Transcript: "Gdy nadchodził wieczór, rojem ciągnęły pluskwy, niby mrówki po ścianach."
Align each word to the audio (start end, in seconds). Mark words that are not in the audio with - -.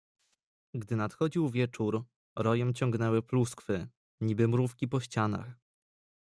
"Gdy 0.73 0.95
nadchodził 0.95 1.49
wieczór, 1.49 2.03
rojem 2.35 2.73
ciągnęły 2.73 3.21
pluskwy, 3.23 3.87
niby 4.21 4.47
mrówki 4.47 4.87
po 4.87 4.99
ścianach." 4.99 5.57